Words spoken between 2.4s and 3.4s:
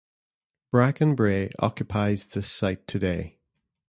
site today.